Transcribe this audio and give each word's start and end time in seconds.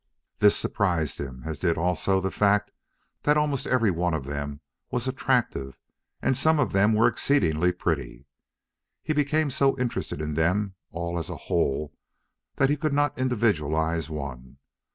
This 0.39 0.57
surprised 0.57 1.19
him, 1.19 1.43
as 1.45 1.59
did 1.59 1.77
also 1.77 2.19
the 2.19 2.31
fact 2.31 2.71
that 3.21 3.37
almost 3.37 3.67
every 3.67 3.91
one 3.91 4.15
of 4.15 4.25
them 4.25 4.61
was 4.89 5.07
attractive 5.07 5.77
and 6.23 6.35
some 6.35 6.57
of 6.57 6.71
them 6.71 6.95
were 6.95 7.07
exceedingly 7.07 7.71
pretty. 7.71 8.25
He 9.03 9.13
became 9.13 9.51
so 9.51 9.77
interested 9.77 10.19
in 10.19 10.33
them 10.33 10.73
all 10.89 11.19
as 11.19 11.29
a 11.29 11.35
whole 11.45 11.93
that 12.55 12.71
he 12.71 12.77
could 12.77 12.93
not 12.93 13.15
individualize 13.15 14.09
one. 14.09 14.57